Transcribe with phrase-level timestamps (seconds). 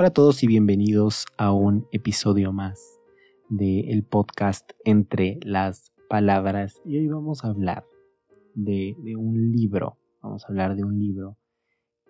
[0.00, 2.98] Hola a todos y bienvenidos a un episodio más
[3.50, 6.80] del podcast Entre las Palabras.
[6.86, 7.84] Y hoy vamos a hablar
[8.54, 11.36] de, un libro, vamos a hablar de un libro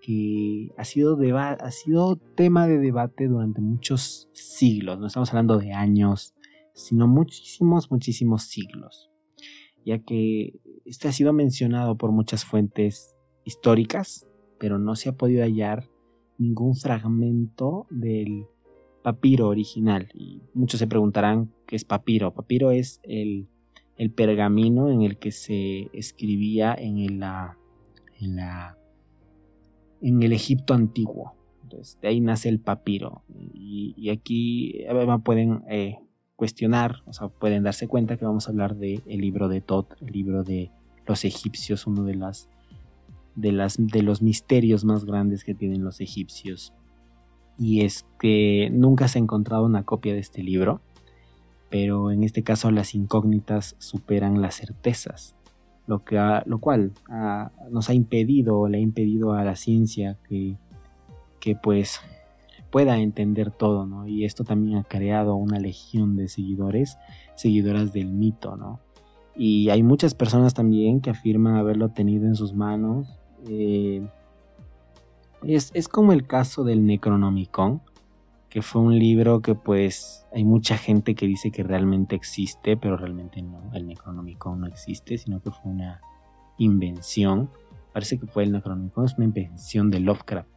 [0.00, 5.72] que ha sido, ha sido tema de debate durante muchos siglos, no estamos hablando de
[5.72, 6.32] años,
[6.74, 9.10] sino muchísimos, muchísimos siglos,
[9.84, 14.28] ya que este ha sido mencionado por muchas fuentes históricas,
[14.60, 15.89] pero no se ha podido hallar
[16.40, 18.46] ningún fragmento del
[19.02, 20.08] papiro original.
[20.14, 22.32] Y muchos se preguntarán qué es papiro.
[22.32, 23.46] Papiro es el,
[24.14, 27.22] pergamino en el que se escribía en, el,
[28.18, 28.78] en, la,
[30.00, 31.34] en el Egipto antiguo.
[31.62, 33.22] Entonces, de ahí nace el papiro.
[33.52, 34.86] Y, aquí
[35.22, 35.98] pueden eh,
[36.36, 39.94] cuestionar, o sea, pueden darse cuenta que vamos a hablar del el libro de Tot,
[40.00, 40.70] el libro de
[41.06, 42.48] los egipcios, uno de las
[43.34, 46.72] de, las, de los misterios más grandes que tienen los egipcios.
[47.58, 50.80] Y es que nunca se ha encontrado una copia de este libro,
[51.68, 55.36] pero en este caso las incógnitas superan las certezas,
[55.86, 56.92] lo, que lo cual
[57.70, 60.56] nos ha impedido, le ha impedido a la ciencia que,
[61.38, 62.00] que pues
[62.70, 64.06] pueda entender todo, ¿no?
[64.06, 66.98] Y esto también ha creado una legión de seguidores,
[67.34, 68.80] seguidoras del mito, ¿no?
[69.42, 74.06] Y hay muchas personas también que afirman haberlo tenido en sus manos eh,
[75.42, 77.80] es, como el caso del Necronomicon,
[78.50, 82.98] que fue un libro que pues hay mucha gente que dice que realmente existe, pero
[82.98, 86.02] realmente no, el Necronomicon no existe, sino que fue una
[86.58, 87.48] invención.
[87.94, 90.50] Parece que fue el Necronomicon, es una invención de Lovecraft.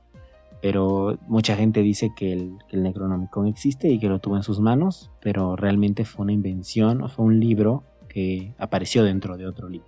[0.61, 4.43] Pero mucha gente dice que el, que el Necronomicon existe y que lo tuvo en
[4.43, 7.83] sus manos, pero realmente fue una invención o fue un libro
[8.13, 9.87] que apareció dentro de otro libro.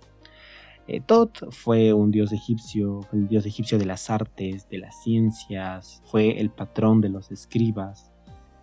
[0.88, 1.02] Eh,
[1.50, 6.50] fue un dios egipcio, el dios egipcio de las artes, de las ciencias, fue el
[6.50, 8.12] patrón de los escribas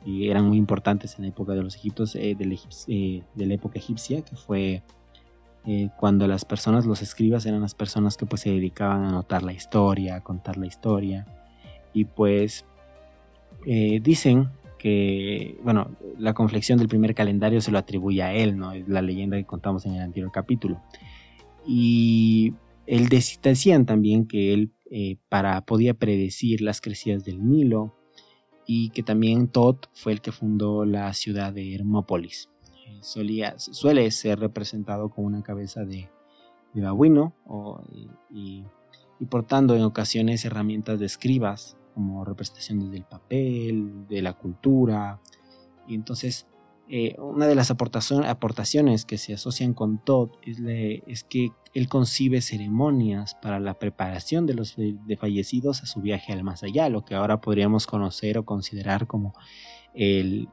[0.05, 3.79] y eran muy importantes en la época de los egiptos, eh, eh, de, la, época
[3.79, 4.83] egipcia, que fue
[5.97, 9.53] cuando las personas, los escribas eran las personas que pues se dedicaban a anotar la
[9.53, 11.25] historia, a contar la historia
[11.93, 12.65] y pues
[13.65, 14.49] dicen
[14.83, 18.73] que, bueno, la conflexión del primer calendario se lo atribuye a él, ¿no?
[18.73, 20.81] Es la leyenda que contamos en el anterior capítulo.
[21.65, 22.53] Y
[22.85, 27.95] él decían también que él eh, para, podía predecir las crecidas del Nilo
[28.67, 32.49] y que también Tot fue el que fundó la ciudad de Hermópolis.
[32.85, 36.09] Eh, solía, suele ser representado con una cabeza de,
[36.73, 37.33] de babuino
[38.29, 38.65] y,
[39.17, 45.21] y, portando en ocasiones herramientas de escribas como representaciones del papel, de la cultura.
[45.87, 46.47] Y entonces
[46.89, 53.35] eh, una de las aportaciones que se asocian con Todd es, que él concibe ceremonias
[53.35, 54.75] para la preparación de los
[55.17, 59.33] fallecidos a su viaje al más allá, lo que ahora podríamos conocer o considerar como
[59.93, 60.49] el,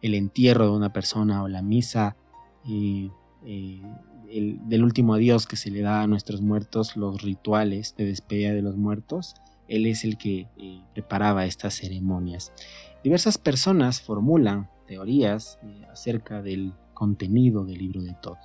[0.00, 2.16] entierro de una persona o la misa
[2.66, 3.10] eh,
[4.22, 8.62] del último adiós que se le da a nuestros muertos, los rituales de despedida de
[8.62, 9.34] los muertos.
[9.72, 12.52] Él es el que eh, preparaba estas ceremonias.
[13.02, 18.36] Diversas personas formulan teorías eh, acerca del contenido del libro de Todd.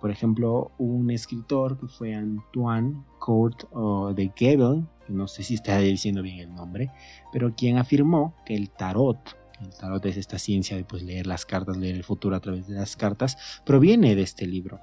[0.00, 3.64] Por ejemplo, un escritor que fue Antoine Court
[4.14, 6.90] de Gebel, no sé si está diciendo bien el nombre,
[7.32, 11.46] pero quien afirmó que el tarot, el tarot es esta ciencia de pues, leer las
[11.46, 14.80] cartas, leer el futuro a través de las cartas, proviene de este libro.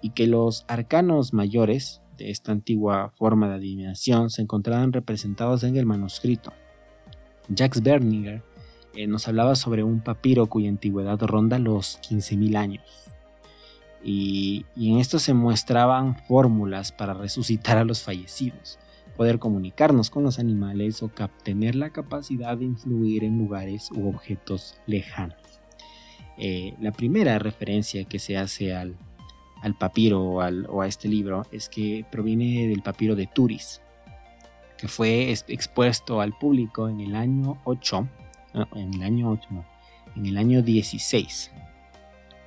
[0.00, 5.86] Y que los arcanos mayores esta antigua forma de adivinación se encontraban representados en el
[5.86, 6.52] manuscrito.
[7.48, 8.42] Jacques Berninger
[8.94, 13.08] eh, nos hablaba sobre un papiro cuya antigüedad ronda los 15.000 años.
[14.02, 18.78] Y, en esto se muestraban fórmulas para resucitar a los fallecidos,
[19.16, 21.10] poder comunicarnos con los animales o
[21.42, 25.38] tener la capacidad de influir en lugares u objetos lejanos.
[26.36, 28.96] Eh, la primera referencia que se hace al,
[29.74, 33.82] papiro o, o, a este libro es que proviene del papiro de Turis,
[34.76, 38.08] que fue expuesto al público en el año 8
[38.74, 39.64] en el año 8, no,
[40.16, 41.50] en el año 16,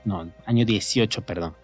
[0.06, 1.56] no, año 18, perdón,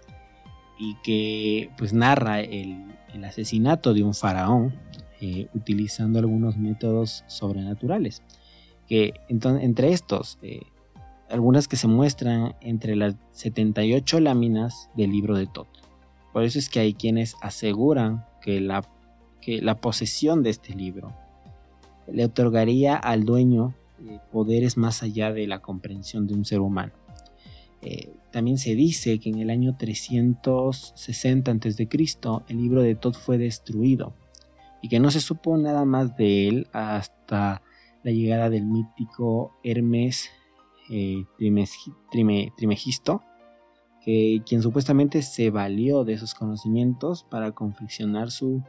[0.78, 2.86] y que pues narra el,
[3.26, 4.80] asesinato de un faraón
[5.22, 8.22] eh, utilizando algunos métodos sobrenaturales,
[8.88, 10.62] que entonces, entre estos, eh,
[11.30, 15.68] algunas que se muestran entre las 78 láminas del libro de Tot.
[16.34, 18.84] Por eso es que hay quienes aseguran que la,
[19.42, 21.14] que la posesión de este libro
[22.08, 23.76] le otorgaría al dueño
[24.06, 26.94] eh, poderes más allá de la comprensión de un ser humano.
[27.82, 31.88] Eh, también se dice que en el año 360 a.C.
[32.48, 34.14] el libro de Todd fue destruido
[34.82, 37.62] y que no se supo nada más de él hasta
[38.04, 40.30] la llegada del mítico Hermes
[40.90, 43.22] eh, Trimegisto,
[44.04, 48.64] que, quien supuestamente se valió de esos conocimientos para confeccionar su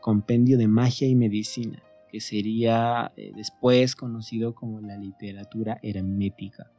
[0.00, 6.72] compendio de magia y medicina, que sería eh, después conocido como la literatura hermética.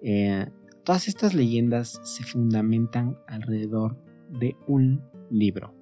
[0.00, 0.46] Eh,
[0.84, 5.74] todas estas leyendas se fundamentan alrededor de un libro.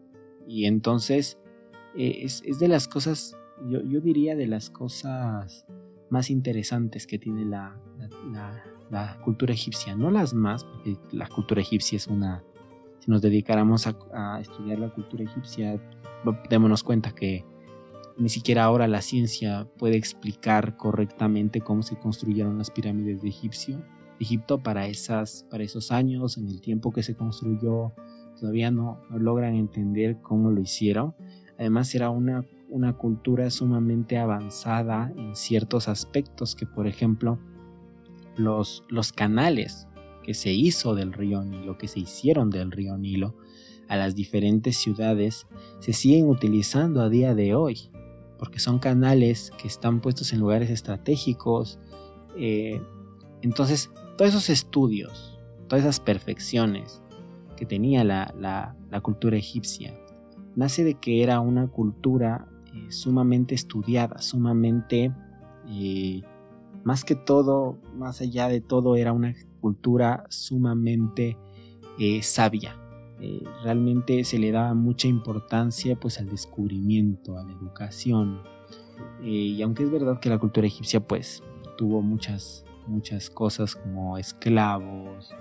[0.49, 1.39] Y entonces
[1.95, 3.37] es, de las cosas,
[3.69, 5.67] yo, diría de las cosas
[6.11, 7.77] más interesantes que tiene la,
[8.91, 9.95] la, cultura egipcia.
[9.97, 12.45] No las más, porque la cultura egipcia es una...
[13.01, 15.81] Si nos dedicáramos a, estudiar la cultura egipcia,
[16.49, 17.45] démonos cuenta que
[18.19, 23.83] ni siquiera ahora la ciencia puede explicar correctamente cómo se construyeron las pirámides de Egipcio,
[24.19, 27.93] Egipto para, esas, para esos años, en el tiempo que se construyó,
[28.41, 31.15] todavía no, no logran entender cómo lo hicieron.
[31.59, 37.39] Además era una, una cultura sumamente avanzada en ciertos aspectos que por ejemplo
[38.37, 39.89] los, los canales
[40.23, 43.37] que se hizo del río Nilo, que se hicieron del río Nilo
[43.89, 45.47] a las diferentes ciudades,
[45.79, 47.91] se siguen utilizando a día de hoy,
[48.37, 51.79] porque son canales que están puestos en lugares estratégicos.
[52.37, 52.83] Eh,
[53.43, 55.39] entonces, todos esos estudios,
[55.69, 57.01] todas esas perfecciones
[57.57, 58.35] que tenía la,
[58.91, 59.97] la cultura egipcia,
[60.57, 65.13] nace de que era una cultura eh, sumamente estudiada, sumamente,
[65.69, 66.23] eh,
[66.85, 71.37] más que todo, más allá de todo, era una cultura sumamente
[71.99, 72.77] eh, sabia.
[73.65, 78.43] realmente se le daba mucha importancia pues al descubrimiento, a la educación.
[79.23, 81.43] y aunque es verdad que la cultura egipcia pues
[81.79, 85.35] tuvo muchas, muchas cosas como esclavos,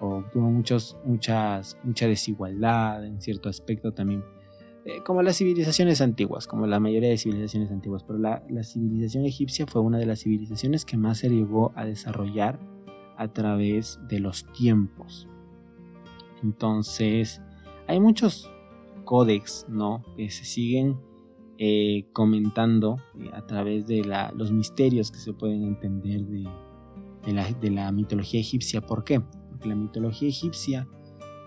[0.00, 4.24] o tuvo muchos, muchas, mucha desigualdad en cierto aspecto también
[4.86, 9.66] eh, como las civilizaciones antiguas, como la mayoría de civilizaciones antiguas, pero la, civilización egipcia
[9.66, 12.60] fue una de las civilizaciones que más se llegó a desarrollar
[13.16, 15.26] a través de los tiempos.
[16.42, 17.40] Entonces,
[17.86, 18.50] hay muchos
[19.06, 20.04] códex, ¿no?
[20.18, 21.00] Que se siguen
[21.56, 24.04] eh, comentando eh, a través de
[24.34, 28.82] los misterios que se pueden entender de, la, mitología egipcia.
[28.82, 29.20] ¿Por qué?
[29.20, 30.86] Porque la mitología egipcia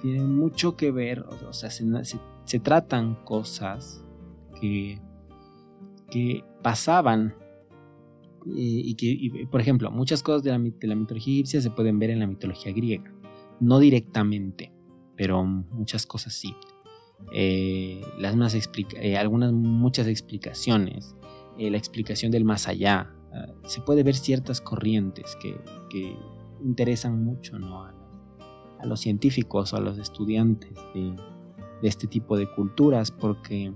[0.01, 2.17] tiene mucho que ver, o sea, se, se
[2.59, 4.03] tratan cosas
[4.59, 4.99] que,
[6.09, 7.35] que pasaban
[8.45, 10.57] y, que, por ejemplo, muchas cosas de la,
[10.95, 13.13] mitología egipcia se pueden ver en la mitología griega.
[13.59, 14.71] No directamente,
[15.17, 16.55] pero muchas cosas sí.
[17.33, 18.55] Eh, las más
[19.01, 21.15] eh, algunas muchas explicaciones,
[21.57, 23.13] eh, la explicación del más allá.
[23.65, 26.15] Se puede ver ciertas corrientes que,
[26.63, 27.83] interesan mucho ¿no?
[27.83, 27.94] a,
[28.79, 31.13] a, los científicos o a los estudiantes de,
[31.81, 33.74] de este tipo de culturas porque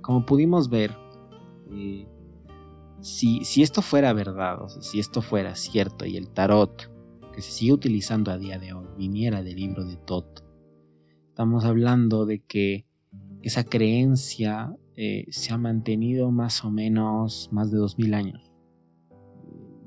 [0.00, 0.94] como pudimos ver
[1.72, 2.06] eh,
[3.00, 6.90] si, si, esto fuera verdad o si esto fuera cierto y el tarot
[7.32, 10.44] que se sigue utilizando a día de hoy viniera del libro de Tot
[11.28, 12.86] estamos hablando de que
[13.42, 18.58] esa creencia eh, se ha mantenido más o menos más de 2000 años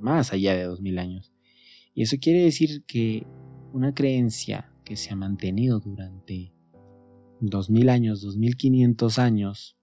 [0.02, 1.32] más allá de 2000 años.
[1.94, 3.26] Y eso quiere decir que
[3.74, 6.54] una creencia que se ha mantenido durante
[7.50, 9.78] 2000 años, 2500 años,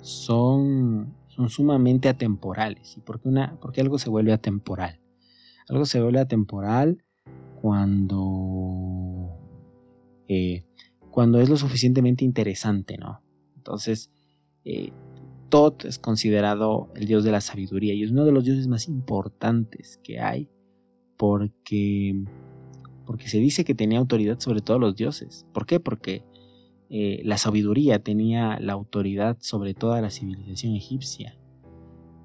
[0.00, 2.96] son, son sumamente atemporales.
[2.96, 5.00] ¿Y por qué, una, algo se vuelve atemporal?
[5.68, 7.04] Algo se vuelve atemporal
[7.60, 9.36] cuando,
[10.28, 10.64] eh,
[11.10, 13.22] cuando es lo suficientemente interesante, ¿no?
[13.56, 14.10] Entonces,
[14.64, 14.92] eh,
[15.84, 19.98] es considerado el dios de la sabiduría y es uno de los dioses más importantes
[20.02, 20.48] que hay
[21.16, 22.22] porque,
[23.06, 25.46] porque se dice que tenía autoridad sobre todos los dioses.
[25.52, 25.80] ¿Por qué?
[25.80, 26.22] Porque
[26.90, 31.36] eh, la sabiduría tenía la autoridad sobre toda la civilización egipcia.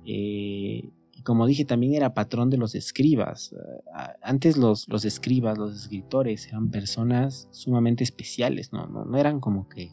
[0.06, 3.54] Eh, y como dije, también era patrón de los escribas.
[3.54, 3.84] Eh,
[4.22, 8.88] antes los, los, escribas, los escritores, eran personas sumamente especiales, ¿no?
[8.88, 9.92] No, eran como que...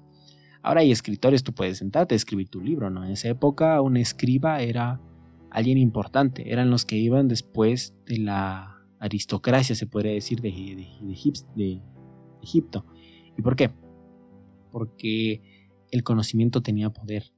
[0.63, 3.05] Ahora hay escritores, tú puedes sentarte a escribir tu libro, ¿no?
[3.05, 5.01] En esa época un escriba era
[5.51, 11.83] alguien importante, eran los que iban después de la aristocracia, se podría decir, de, de
[12.43, 12.85] Egipto.
[13.37, 13.71] ¿Y por qué?
[14.71, 15.43] Porque
[15.91, 17.33] el conocimiento tenía poder.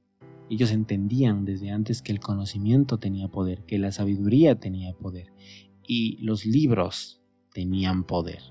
[0.49, 5.33] Ellos entendían desde antes que el conocimiento tenía poder, que la sabiduría tenía poder
[5.87, 7.21] y los libros
[7.53, 8.41] tenían poder.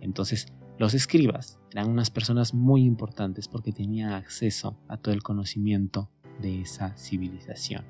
[0.00, 6.10] Entonces, los escribas eran unas personas muy importantes porque tenían acceso a todo el conocimiento
[6.40, 7.84] de esa civilización.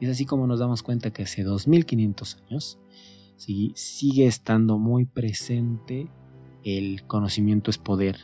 [0.00, 2.78] es así como nos damos cuenta que hace 2500 años
[3.36, 6.10] sigue estando muy presente
[6.64, 8.16] el conocimiento es poder,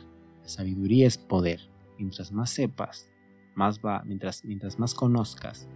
[0.49, 1.61] sabiduría es poder
[1.99, 3.09] mientras más sepas,
[3.55, 5.67] más va, mientras, mientras más conozcas,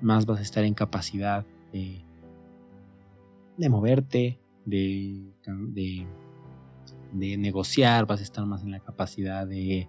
[0.00, 2.04] más vas a estar en capacidad de,
[3.56, 5.32] de moverte, de,
[7.12, 9.88] de, negociar, vas a estar más en la capacidad de,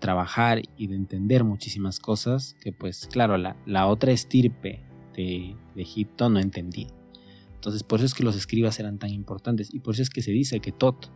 [0.00, 4.80] trabajar y de entender muchísimas cosas que pues claro, la, la otra estirpe
[5.14, 6.88] de, Egipto no entendía.
[7.54, 10.20] Entonces por eso es que los escribas eran tan importantes y por eso es que
[10.20, 11.10] se dice que Tot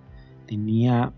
[0.46, 1.12] tenía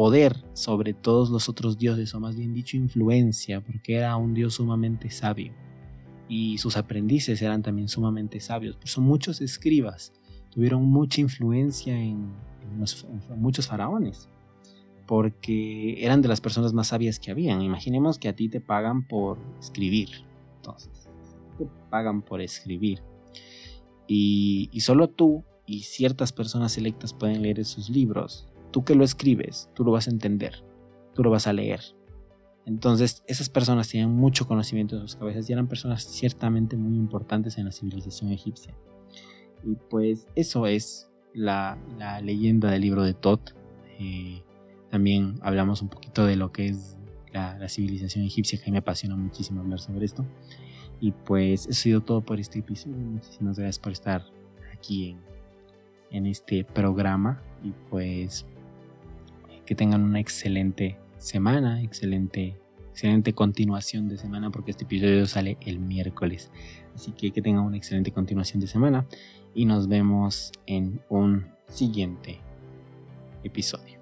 [0.00, 4.54] poder sobre todos los otros dioses, o más bien dicho influencia, porque era un dios
[4.54, 5.52] sumamente sabio.
[6.26, 8.76] Y sus aprendices eran también sumamente sabios.
[8.76, 10.14] Por eso muchos escribas
[10.48, 12.32] tuvieron mucha influencia en,
[13.36, 14.30] muchos faraones,
[15.06, 17.60] porque eran de las personas más sabias que habían.
[17.60, 20.08] Imaginemos que a ti te pagan por escribir.
[20.56, 21.10] Entonces,
[21.58, 23.02] te pagan por escribir.
[24.08, 29.04] Y, y solo tú y ciertas personas selectas pueden leer esos libros tú que lo
[29.04, 30.64] escribes, tú lo vas a entender,
[31.14, 31.80] tú lo vas a leer.
[32.66, 37.58] Entonces, esas personas tenían mucho conocimiento en sus cabezas y eran personas ciertamente muy importantes
[37.58, 38.74] en la civilización egipcia.
[39.64, 41.78] Y pues eso es la,
[42.22, 43.54] leyenda del libro de Tot.
[43.98, 44.42] Eh,
[44.90, 46.96] también hablamos un poquito de lo que es
[47.32, 50.24] la, civilización egipcia, que me apasiona muchísimo hablar sobre esto.
[51.00, 52.96] Y pues eso ha sido todo por este episodio.
[52.98, 54.24] Muchísimas gracias por estar
[54.72, 55.16] aquí
[56.10, 57.42] en este programa.
[57.62, 58.46] Y pues
[59.70, 62.60] que tengan una excelente semana, excelente,
[62.90, 66.50] excelente continuación de semana, porque este episodio sale el miércoles.
[66.92, 69.06] Así que que tengan una excelente continuación de semana
[69.54, 72.40] y nos vemos en un siguiente
[73.44, 73.96] episodio.